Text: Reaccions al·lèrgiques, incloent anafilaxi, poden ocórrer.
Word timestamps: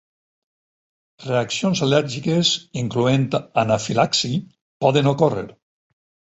Reaccions 1.25 1.81
al·lèrgiques, 1.87 2.53
incloent 2.83 3.27
anafilaxi, 3.65 4.33
poden 4.87 5.13
ocórrer. 5.15 5.47